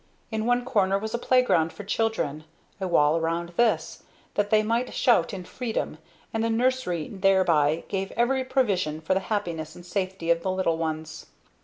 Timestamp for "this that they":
3.49-4.63